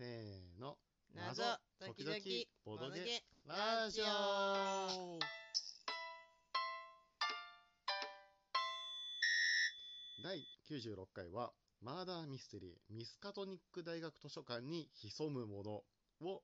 [0.00, 0.78] せーの。
[1.14, 1.42] 謎
[1.78, 2.16] 時々
[2.64, 5.18] ボドゲラジオ。
[10.24, 10.38] 第
[10.70, 11.52] 96回は
[11.82, 15.70] マーダーミステリーミスカトニック大学図書館に潜むもの
[16.26, 16.42] を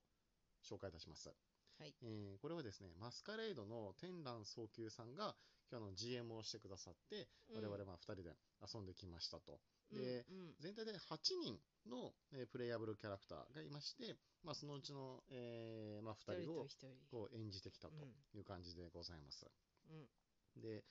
[0.63, 1.33] 紹介いたします、
[1.79, 1.93] はい。
[2.01, 5.35] えーこれはですねマスカレードの天覧早急さんが
[5.71, 9.59] 今日の GM をしてくださって我々は2人で遊んできましたと、
[9.91, 10.55] で、うんうん。
[10.59, 10.97] 全体で8
[11.43, 11.59] 人
[11.89, 16.67] の、えープレイヤブルキャラクターがいまして、まあ、そのうちの、えーまあ、2人を
[17.11, 18.37] こう演じてきたとうん。
[18.37, 19.45] いう感じでございます。
[19.89, 20.61] うん。
[20.61, 20.83] で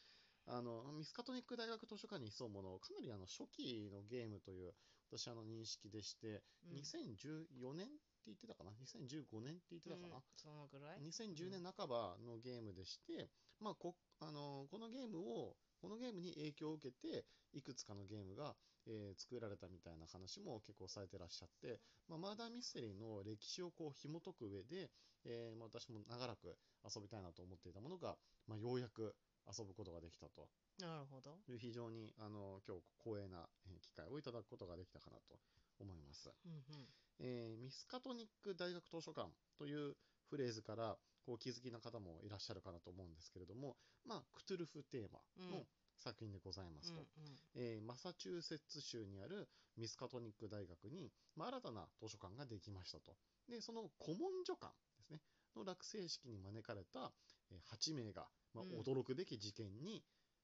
[0.48, 4.72] あのミスカトニック大学図書館に潜むものかなりあの初期のゲームという
[5.10, 6.78] 私あの認識でして、うん。
[6.78, 10.22] 2014年って言ってたかな？2015年って言ってたかな、うん。
[10.34, 18.54] そのぐらい？2010年半ばのゲームでして、まあ、こあのこのゲームをこのゲームに影響を受けていくつかのゲームが、
[18.86, 24.90] えー作られたみたいな話も結構されてらっしゃって、まあ、マーダーミステリーの歴史をこう紐解く上で、
[25.24, 29.14] えーまあ、私も長らく遊びたいなと思っていたものが、まあ、ようやく
[29.46, 30.48] 遊ぶことができたと。
[30.78, 31.38] なるほど。
[31.48, 35.38] いう非常にあの今日光栄なえー機会をいただくことができたかなと
[35.78, 36.30] 思います。
[36.44, 36.88] うんうん。
[37.20, 39.96] えーミスカトニック大学図書館という
[40.28, 45.66] フレーズからこうお気づきな方もいらっしゃるかなと思うんですけれども、まあ、クトゥルフテーマのうん。
[45.98, 47.36] 作品でございますと、うんうん。
[47.54, 53.16] えーマサチューセッツ州にあるミスカトニック大学に、まあ、新たな図書館ができましたと。
[53.48, 55.20] で、その古文書館ですね、
[55.56, 57.12] の落成式に招かれた、
[57.50, 58.80] えー8名が、まあうん。
[58.80, 60.02] 驚くべき事件に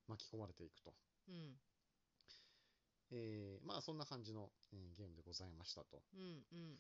[0.08, 0.94] 巻き込まれていくと。
[1.28, 1.56] うん。
[3.10, 6.02] えーまあ、そんな感じの、えーゲームでございましたと。
[6.14, 6.78] うんうん。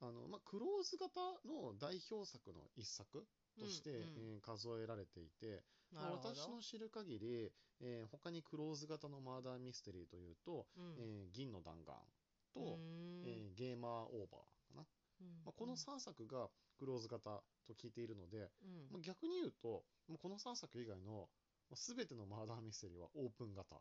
[0.00, 3.24] あのまあ、クローズ型の代表作の一作
[3.58, 4.04] として、うんうん。
[4.36, 5.62] えー数えられていて、
[5.92, 10.94] まあ私の知る限り、えー他にクローズ型のマーダーミステリーというと、うん。
[10.98, 11.98] えー銀の弾丸
[12.54, 13.22] と、うーん。
[13.26, 14.40] えーゲーマーオーバー
[15.44, 18.90] まあ、この3作がクローズ型と聞いているので、うん。
[18.90, 21.28] まあ、逆に言うともうこの3作以外の
[21.70, 23.76] まあ全てのマーダーミステリーはオープン型。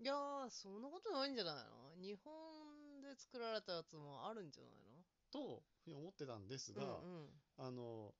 [0.00, 1.94] いやーそんなことないんじゃないの？
[2.02, 4.72] 日本で作られたやつもあるんじゃない
[5.30, 7.00] とふうに思ってたんですが、の
[7.58, 7.64] うん。
[7.66, 8.14] あの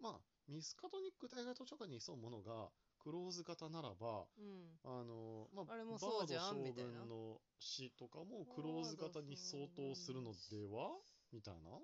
[0.00, 4.78] まあミスカトニック大学図書館に潜むものがクローズ型ならばうん。
[4.84, 10.90] あの、まあ、あれもバそうじゃんード将軍の死とかもクローズ型に相当するのでは？
[11.36, 11.70] みたいな？
[11.70, 11.80] は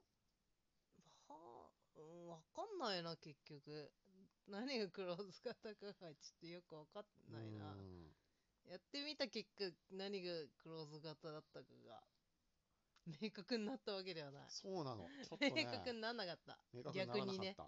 [1.29, 3.93] あ、うん、わかんないな結局。
[4.49, 7.73] 何がクローズ型かがちょっとよくわかんないな。
[7.73, 8.17] うん。
[8.65, 12.01] やってみた結果何がクローズ型だったかが
[13.21, 14.43] 明確になったわけではない。
[14.49, 15.09] そうなの。
[15.09, 15.53] ね。
[15.55, 16.59] 明確にならなかった。
[16.93, 17.57] 逆にね。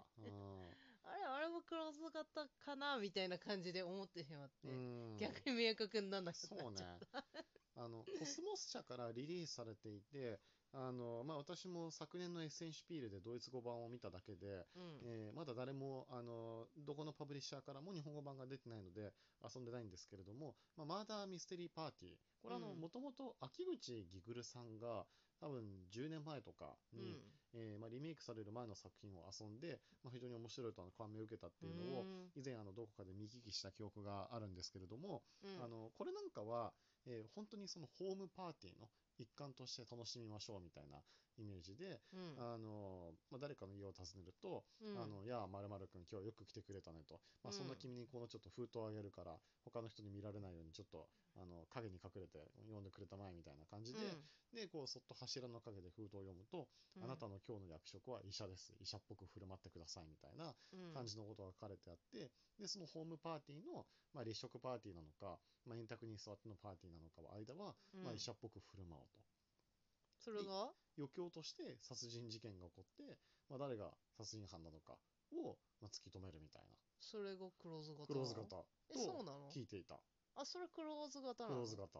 [1.07, 4.67] あれあれもクローズ型かなみたいな感じで思ってしまって、
[5.17, 6.47] 逆に明確にならなかった。
[6.47, 6.99] そうね
[7.77, 10.39] あのコスモス社からリリースされていて
[10.73, 14.99] あの、まあ、私も昨年のエッセンシュピールでドイツ語版を見ただけで、うん。
[15.03, 19.11] えーまだ誰もあのどこのパブリッシャーからも日本語版が出てないので
[19.43, 22.11] 遊んでないんですけれども、まあ、マーダーミステリーパーティー。
[22.41, 22.79] これはうん。
[22.79, 25.05] もともと秋口ギグルさんが
[25.39, 26.99] 多分10年前とかうん。
[26.99, 27.21] に、
[27.55, 32.29] えーまあ、リメイクされる前の作品を遊んで、まあ、非常に面白いとあの感銘を受けたっていうのをうん。
[32.35, 35.63] 以前あのどこかで見聞きした記憶があるんですけれども、うん。
[35.63, 36.73] あのこれなんかは、
[37.07, 40.97] えー本当にそのホームパーティーの一環として楽しみましょうみたいな
[41.37, 42.35] イメージで、うん。
[42.39, 44.97] あのまあ、誰かの家を訪ねると、うん。
[44.99, 53.99] あのいやあ、まる君、今日よく来てくれたねと、まあ、そんなうん君にこのちょっと封筒あげるから、他の人に見られないように、ちょっとあの影に隠れて読んでくれたまえみたいな感じで、
[54.55, 57.03] でこうそっと柱の陰で封筒を読むと、うん。
[57.03, 60.93] あなたの今日の役職は医者です、医者っぽく振る舞ってくださいみたいなうん。
[60.93, 68.03] 感じのことが書かれてあって、でそのホームパーティーの、まあ、立食パーティーなのか、まあ、円卓に座ってのパーティーなのかは間は、うん。
[68.03, 69.21] まあ、医者っぽく振る舞おうと。
[70.17, 70.73] それが？
[70.97, 73.19] 余興として殺人事件が起こって、
[73.49, 74.97] まあ、誰が殺人犯なのか
[75.35, 76.77] を、まあ、突き止めるみたいな。
[76.97, 79.51] それがクローズ型クローズ型とえそうなの？
[79.51, 79.99] 聞いていた。
[80.35, 81.55] あそれクローズ型クなの？
[81.61, 81.99] ローズ型。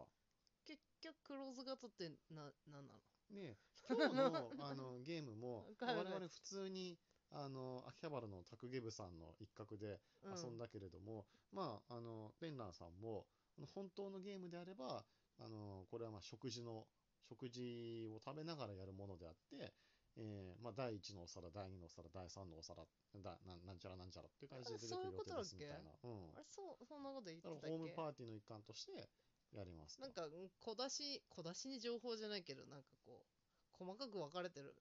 [0.66, 2.98] 結局クローズ型ってななんなの？
[3.30, 3.54] で
[3.88, 6.98] 今日の あのゲームも我々普通に
[7.30, 13.26] あの秋葉原のタクゲブさんの一角で遊んだけれども、まああのペンラーさんも
[13.74, 15.04] 本当のゲームであれば
[15.38, 16.86] あのこれはまあ食事の
[17.28, 19.74] 食事を食べながらやるものであって、
[20.16, 25.90] えーまあ、第1のお皿第2のお皿第3のお皿だななんちゃらなんちゃらっていう感じで出てくる予定ですみたいな。
[26.04, 26.30] うん。
[26.36, 27.66] あれそうそんなこと言ってたっけ？
[27.66, 29.10] らホームパーティーの一環として
[29.52, 30.02] やりますと。
[30.02, 33.35] なんかうん小出し小出しに情報じゃないけどなんかこう
[33.78, 34.74] 細かく分かれてる。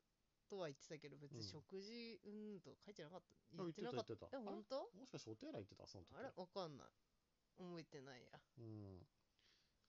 [0.48, 1.40] とは言ってたけど別うん。
[1.40, 3.64] に食事うんと書いてなかった。
[3.64, 4.14] あ言ってたなかった。
[4.14, 4.38] 言ってた。
[4.38, 4.90] え本当？
[4.98, 5.88] もしかしてお手洗い行ってた？
[5.88, 6.16] その時。
[6.16, 6.32] あれ？
[6.36, 6.88] わかんない。
[7.58, 8.40] 覚えてないや。
[8.60, 9.08] うん。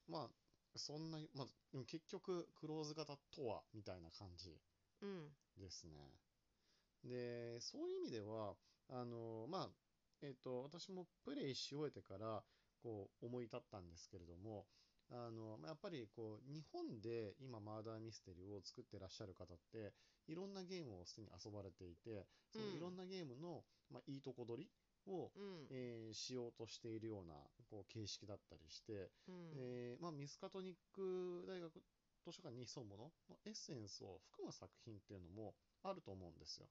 [0.09, 0.31] まあ
[0.79, 4.61] そんな、まあ、でも結局、クローズ型とは、みたいな感じ
[5.01, 5.35] うん。
[5.57, 5.93] ですね。
[7.03, 8.55] で、そういう意味では、
[8.91, 9.71] あの、まあ、
[10.21, 12.45] えっと、私もプレイし終えてから、
[12.83, 14.67] こう、思い立ったんですけれども、
[15.11, 19.93] あの、まあやっぱり、こう、日本で今、マーダーミステリーを作ってらっしゃる方って、
[20.27, 22.77] いろんなゲームをすでに遊ばれていて、そのうん。
[22.77, 24.71] いろんなゲームの、まあ、いいとこ取り
[25.07, 25.67] を、うん。
[25.71, 27.35] えーしようとしているような
[27.71, 29.51] こう形式だったりして、うん。
[29.55, 31.73] えーまあ、ミスカトニック大学
[32.25, 36.67] 図書館に潜むもののエッセンスを含む作品っていうのもあると思うんですよ。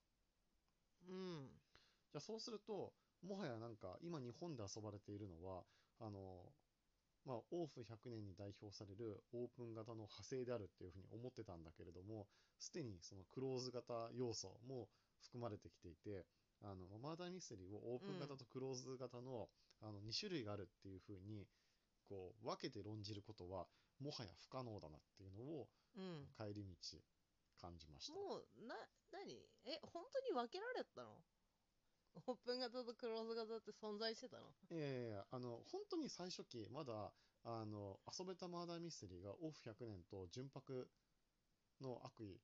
[1.08, 1.62] うん。
[2.12, 5.64] じゃあそうすると、もはやなんか今日本で遊ばれているのは、
[6.00, 6.54] あの、
[7.26, 12.28] まあ、オーフ100年に代表されるオープン型の派生であるっていうふうに思ってたんだけれども、
[12.60, 14.88] すでにそのクローズ型要素も
[15.22, 16.26] 含まれてきていて、
[16.62, 19.50] あの、マーダーミステリーをオープン型とクローズ型の,、
[19.82, 21.48] あの2種類があるっていうふうに、
[22.08, 23.66] こう、分けて論じることは、
[24.00, 25.68] もはや不可能だなっていうのを
[25.98, 26.28] うん。
[26.38, 26.76] 帰り道
[27.60, 28.14] 感じました。
[28.14, 28.76] もうな
[29.12, 29.32] 何？
[29.66, 31.24] え本当に分けられてたの？
[32.16, 34.44] オープン型とクローズ型って存在してたの？
[34.72, 37.12] ええあの、本当に最初期、まだ、
[37.44, 40.88] あの、遊べたマーダーミステリーがオフ100年と純白
[41.82, 42.40] の悪意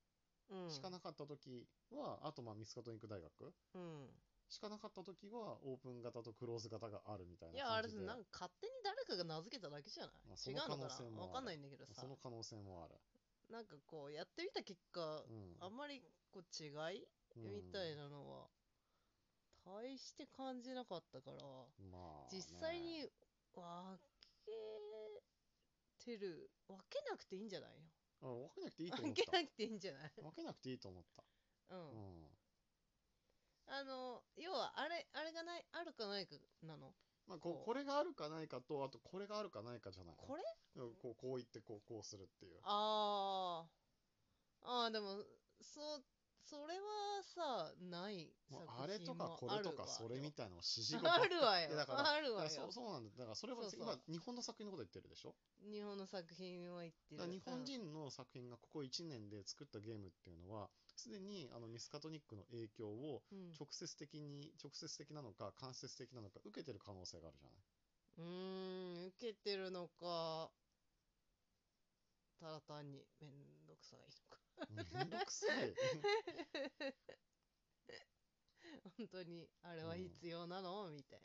[0.50, 0.70] うん。
[0.70, 4.08] しかなかった時は、あとまあミスカトニック大学うん。
[4.48, 11.22] しかなかった時はオープン型とクローズ型があるみたいいやあれなんか勝手に誰かが名付けただけじゃない、まあ違うのかな？
[11.22, 12.02] わかんないんだけどさ。
[12.02, 13.00] その可能性もある。
[13.48, 15.56] なんかこうやってみた結果うん。
[15.58, 17.08] あんまりこう違い？
[17.36, 17.54] うん。
[17.54, 18.50] みたいなのは
[19.64, 21.36] 大して感じなかったから
[21.90, 23.10] まあ、実際にね
[23.54, 23.62] 分
[24.44, 24.52] け
[26.04, 27.70] てる分けなくていいんじゃない？
[28.22, 29.22] あ分けなくていいのと思った。
[29.22, 30.12] 分けなくていいんじゃない？
[30.16, 31.22] 分けなくていいと思った。
[31.70, 32.36] うん、うん。
[33.68, 36.94] あの要はあれあれがないあるかないかなの？
[37.28, 40.22] まあ、ここううこれがあるかないかと、あとこれがあるかないかじゃないの。
[40.26, 40.42] これ？
[40.76, 42.58] うんこうこう言ってこうこうするっていう。
[42.64, 45.22] あーあーでも
[45.60, 46.02] そう
[46.44, 51.74] それはさないもあれとかこれとかそれみよたいなの指示 あかるわよ。
[51.76, 52.50] だからあるわよ。
[52.50, 53.10] そうそうなんだ。
[53.16, 53.80] だからそれはそうそう。
[53.80, 55.34] 今、日本の作品のこと言ってるでしょ？
[55.70, 57.26] 日本の作品は言ってる。
[57.30, 63.22] 日本人の作品がここ1年で作ったゲームっていうのは、すでにあのミスカトニックの影響を
[63.58, 67.62] 直接的に、直接的なのか間接的なのか受けてる可能性があるじゃない？
[68.18, 70.52] うーん受けてるのか
[72.38, 74.38] ただ単にめんどくさいのか
[74.92, 75.74] めんどくさい。
[78.96, 81.20] 本当にあれは必要なの、みたい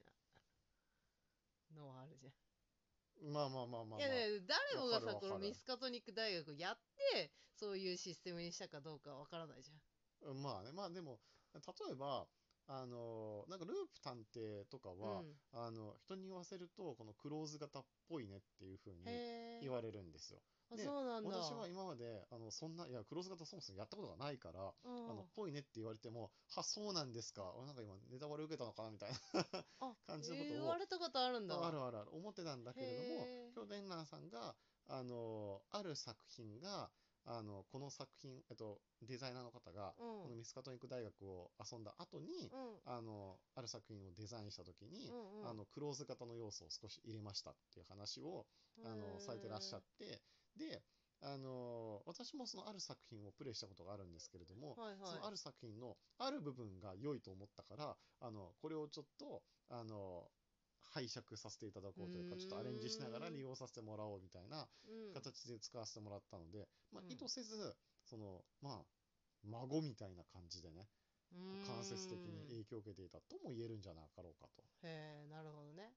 [1.75, 2.33] なのはあるじゃん
[3.33, 3.99] まあまあまあまあ、まあ。
[3.99, 6.77] いやね、誰もがさ、わかるわかるこのミスカトニック大学やっ
[7.13, 10.31] て、そういうシステムにしたかどうかわからないじゃん。
[10.31, 11.19] うんまあね、まあでも、
[11.53, 11.61] 例
[11.91, 12.27] えば、
[12.69, 19.05] あの、なんかループ探偵とかは、うんあの、人に言わせると、このクローズ型っぽいねっていうふうに。
[19.61, 20.39] 言われるんですよ。
[20.69, 21.29] あ、でそうなんだ。
[21.29, 27.53] 私は今まで、あの、そんな、いや、クローズ型そもそもやったことがないから、うんあの、ぽいねって言われても、は、そうなんですか？
[27.55, 28.91] 俺なんか今、ネタバレ受けたのかな？
[28.91, 29.17] みたいな
[29.79, 31.55] あ 感じのことを言われたことあるんだ。
[31.65, 34.55] あるあるある、思ってたんだけれども、今日デンラーさんが、
[34.87, 36.91] あの、ある作品が、
[37.29, 42.91] あの、この作品、えっと、デザイナーの方が、うんこのミスカトニック大学を遊んだ後に、うん。
[42.91, 48.45] あの、ある作品をデザインした時に、うんうんあの、クローズ型の要素を少し入れましたっていう話を、
[48.85, 50.21] あの、されてらっしゃって、
[50.55, 50.81] で、
[51.21, 55.11] あの、私もそのある作品をプレイしたことがあるんですけれども、はいはい。
[55.11, 60.29] そのある作品のある部分が良いと思ったから、あの、これをちょっと、あの、
[60.97, 68.85] 拝借させていただこうというか、ちょっとアレンジしながら利用させてもらおうみたいなうん、形で使わせてもらったので、まあう、ん意図せず、その、まあ、
[69.45, 70.89] 孫みたいな感じでね、
[71.67, 74.63] 間接的に影響を受けていたとも言えるんじゃなかろうかと。
[74.83, 75.93] へえ、なるほどね。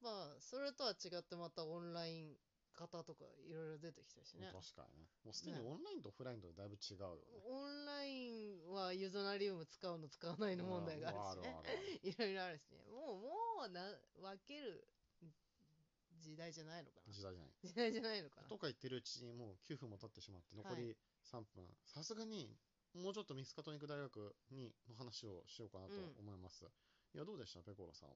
[0.00, 2.36] まあ、それとは違ってまたオンライン
[2.74, 4.50] 型とかいろいろ出てきたしね。
[4.50, 5.08] 確かにね。
[5.24, 7.40] もうすでにねオンラインとオフラインとだいぶ違うよね。
[7.46, 11.54] オンラインはユーゾナリウム使うの使わないの問題があるしね
[12.02, 12.84] いろいろあるしね。
[12.90, 13.80] もう、もうな、
[14.20, 14.86] 分ける
[16.20, 17.12] 時代じゃないのかな。
[17.12, 17.52] 時代じゃない。
[17.62, 18.48] 時代じゃないのかな。
[18.48, 20.96] とか言ってるうちにもう9分も経ってしまって残はり
[21.30, 22.56] 3分、さすがに
[22.94, 26.64] もうちょっとミスカトニック大学にの話をしようかなとうん思います、
[27.14, 27.60] いやどうでした？
[27.62, 28.14] ペコロさんは？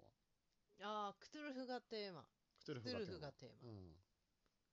[0.80, 2.24] ああ、クトゥルフがテーマ。
[2.58, 3.70] クトゥルフフががテーマ。
[3.70, 3.96] うん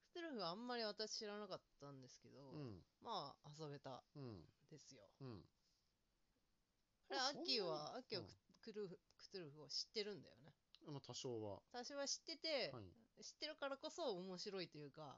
[0.06, 5.02] クトゥルフはあんまり私知らなかったんですけど、うんまあ遊べたうんんですよ。
[5.22, 5.44] うん
[7.10, 8.30] あれ、アッキーは、アッキーはうん
[8.62, 10.54] クトゥルフクトゥルフを知ってるんだよね。
[10.92, 11.60] まあ多少は。
[11.74, 13.24] 私は知ってて、はい。
[13.24, 15.18] 知ってるからこそ面白いというか、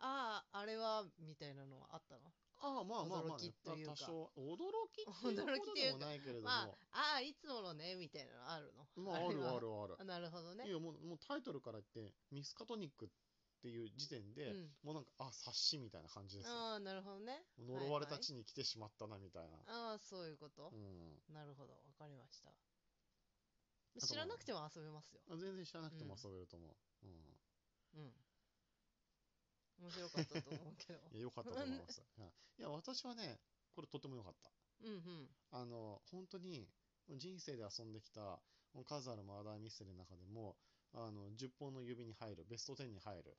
[0.00, 2.32] ああ、あれは、みたいなのはあったの？
[2.60, 3.92] ああまあまあまあ、驚きというか。
[3.92, 4.56] 多少驚
[4.92, 6.44] きっていう驚きほどっていうかでもないけれども。
[6.46, 9.02] まあ、ああ、いつものね、みたいなのあるの？
[9.02, 9.96] まああるあるある。
[9.98, 10.66] あなるほどね。
[10.66, 10.70] い。
[10.70, 13.08] やもうもうタイトルから言ってミスカトニックっ
[13.58, 14.70] っていう時点で、うん。
[14.84, 16.54] もうなんかあ察しみたいな感じですよ。
[16.54, 17.42] ああなるほどね。
[17.58, 20.70] 呪われたはい地に来てしまったなみたいな、はいああそういうこと？
[20.72, 21.34] う、ん。
[21.34, 22.50] なるほどわかりました。
[22.50, 22.54] と
[24.00, 25.20] 知らなくても遊べますよ。
[25.30, 27.38] あ全然知らなくてもうん遊べると思う、うん。
[27.94, 28.12] うん。
[29.80, 30.98] 面白かったと思うけど。
[31.12, 32.02] いや良かったと思います。
[32.58, 32.62] い。
[32.62, 33.40] や私はね
[33.74, 34.50] これとても良かった。
[34.80, 35.36] うんうん。
[35.50, 36.68] あの本当に
[37.16, 38.40] 人生で遊んできた
[38.84, 40.56] 数あるマーダーミステリーの中でも
[40.92, 43.36] あの10本の指に入るベスト10に入る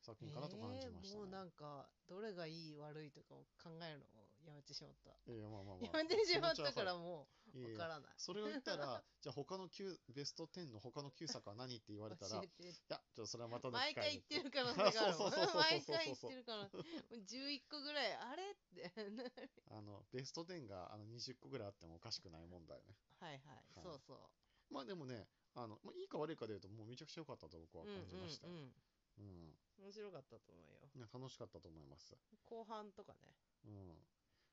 [0.00, 5.10] 作品かなと感じましたね、えーもうなんかどれがいい悪いとかを考えるのをやめてしまった。
[5.32, 5.98] いやまあまあまあ。
[5.98, 8.12] やめてしまったから気持もちははいいやいやうわからない。
[8.16, 15.60] それを言ったらじゃあ他の9ベスト10の他の9作は何って言われたらいやちょっとそれはまたの毎回言ってる可能性があるもんそうそうそうそうそう。
[15.60, 16.70] 毎回言ってるから。
[16.70, 18.92] 11個ぐらいあれって。
[19.70, 22.96] あのベスト10があの20個ぐらいあってもおかしくない問題ね。
[23.18, 23.40] はいはい。
[23.74, 23.84] はい。
[23.84, 24.30] そうそ
[24.70, 28.74] まあでもねあの、まあ、いいか悪いかで言うともうめちゃくちゃ良かったと僕はううんうん感じましたよ、うん
[29.18, 30.80] うん面白かったと思うよ。
[30.94, 32.14] ね楽しかったと思います。
[32.44, 33.34] 後半とかね。
[33.64, 33.98] うん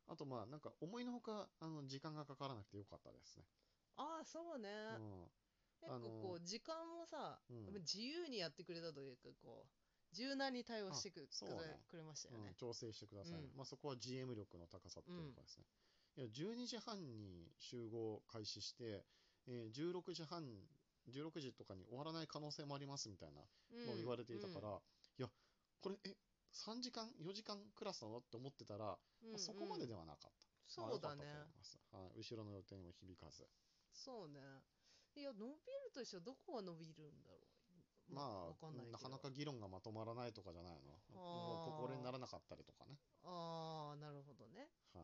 [0.07, 3.43] あとまあなんか思いのほかあの時間がかからなくてよかったですね。
[3.97, 4.69] ああそうね。
[5.81, 7.73] うん、結構こう時間もさうん。
[7.81, 11.27] 自由にやってくれたというかこう柔軟に対応してくね。
[11.89, 12.49] くれましたよね。
[12.49, 13.39] うん調整してください。
[13.39, 13.51] うん。
[13.55, 15.65] まあそこは GM 力の高さっていうところですね。
[16.17, 19.05] いや12時半に集合開始して、
[19.47, 20.43] えー16時半
[21.09, 23.41] 16時とかに終わらない可能性もありますみたいな
[23.85, 24.81] のを言われていたから、
[25.17, 25.29] いや
[25.79, 26.15] これえ
[26.57, 30.47] 3時間4時間クラスなのって思ってたら、うんまあそこまでではなかった。
[30.67, 31.23] そうだね。
[31.93, 32.17] まあはい。
[32.17, 33.47] 後ろの予定にも響かず。
[33.93, 34.41] そうね。
[35.15, 38.13] いや伸びるとしてはどこが伸びるんだろう。
[38.13, 40.95] まわあななかなか議論がまとまらないとかじゃないの。
[41.13, 44.69] もうここにならなかったりとかね、ああなるほどね。
[44.93, 45.01] は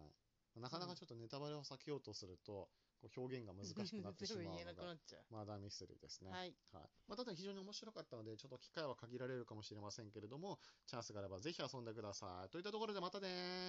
[0.55, 2.69] い、なかなかちょっとネタバレを避けようとすると、
[3.03, 4.95] こう表現が難しくなってしまうのが
[5.29, 6.31] マーダーミステリーですね。
[6.31, 12.49] はいはいまあ、ただ非常に面白かったので、ちょっと機会は限られるかもしれませんけれども、チャンスがあればぜひ遊んでください。
[12.49, 13.61] といったところでまたねー